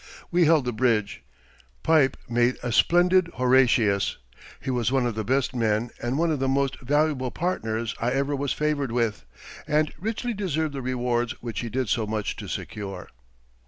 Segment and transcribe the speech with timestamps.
[0.31, 1.21] We held the bridge.
[1.83, 4.17] "Pipe" made a splendid Horatius.
[4.59, 8.09] He was one of the best men and one of the most valuable partners I
[8.09, 9.25] ever was favored with,
[9.67, 13.09] and richly deserved the rewards which he did so much to secure.